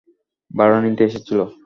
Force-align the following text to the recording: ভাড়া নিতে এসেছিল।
ভাড়া 0.51 0.77
নিতে 0.81 1.03
এসেছিল। 1.05 1.39